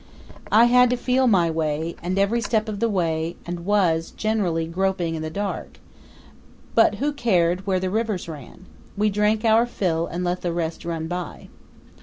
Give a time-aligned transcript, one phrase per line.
[0.51, 4.65] I had to feel my way, and every step of the way, and was, generally,
[4.65, 5.77] groping in the dark
[6.73, 8.65] for who cared where the rivers ran?
[8.97, 11.49] "We drank our fill and let the rest run by."